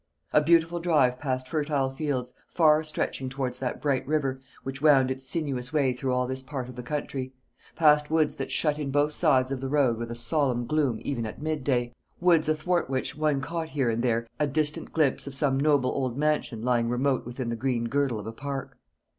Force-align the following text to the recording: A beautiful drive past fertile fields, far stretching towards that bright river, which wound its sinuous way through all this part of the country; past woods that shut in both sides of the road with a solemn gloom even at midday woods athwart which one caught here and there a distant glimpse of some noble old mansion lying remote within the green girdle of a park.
A 0.33 0.41
beautiful 0.41 0.79
drive 0.79 1.19
past 1.19 1.47
fertile 1.47 1.91
fields, 1.91 2.33
far 2.47 2.81
stretching 2.83 3.29
towards 3.29 3.59
that 3.59 3.79
bright 3.79 4.03
river, 4.07 4.39
which 4.63 4.81
wound 4.81 5.11
its 5.11 5.27
sinuous 5.29 5.71
way 5.71 5.93
through 5.93 6.11
all 6.11 6.25
this 6.25 6.41
part 6.41 6.67
of 6.67 6.73
the 6.75 6.81
country; 6.81 7.33
past 7.75 8.09
woods 8.09 8.33
that 8.37 8.49
shut 8.49 8.79
in 8.79 8.89
both 8.89 9.13
sides 9.13 9.51
of 9.51 9.61
the 9.61 9.67
road 9.69 9.97
with 9.99 10.09
a 10.09 10.15
solemn 10.15 10.65
gloom 10.65 10.99
even 11.03 11.27
at 11.27 11.39
midday 11.39 11.93
woods 12.19 12.49
athwart 12.49 12.89
which 12.89 13.15
one 13.15 13.41
caught 13.41 13.69
here 13.69 13.91
and 13.91 14.01
there 14.01 14.25
a 14.39 14.47
distant 14.47 14.91
glimpse 14.91 15.27
of 15.27 15.35
some 15.35 15.59
noble 15.59 15.91
old 15.91 16.17
mansion 16.17 16.63
lying 16.63 16.89
remote 16.89 17.23
within 17.23 17.49
the 17.49 17.55
green 17.55 17.83
girdle 17.83 18.19
of 18.19 18.25
a 18.25 18.31
park. 18.33 18.79